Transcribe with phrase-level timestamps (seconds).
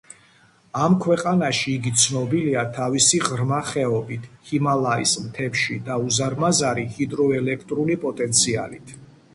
[0.83, 8.99] ამ ქვეყანაში იგი ცნობილია თავის ღრმა ხეობით ჰიმალაის მთებში და უზარმაზარი ჰიდროელექტრული პოტენციალით.